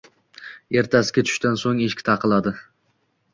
Ertasiga 0.81 1.23
tushdan 1.27 1.59
so`ng 1.65 1.83
eshik 1.89 2.03
taqilladi 2.09 2.55